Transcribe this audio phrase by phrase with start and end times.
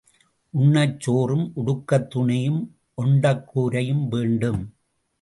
[0.53, 2.61] உண்ணச் சோறும் உடுக்கத் துணியும்
[2.97, 4.61] ஒண்டக் கூரையும் வேண்டும்.